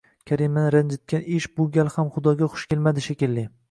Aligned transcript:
Karimani 0.29 0.71
ranjitgan 0.75 1.27
ish 1.37 1.49
bu 1.59 1.69
gal 1.79 1.95
ham 1.99 2.13
xudoga 2.19 2.53
xush 2.57 2.69
kelmadi, 2.75 3.11
shekilli 3.11 3.51